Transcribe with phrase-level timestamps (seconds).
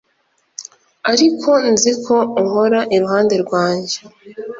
[1.11, 3.97] ariko nzi ko uhora iruhande rwanjye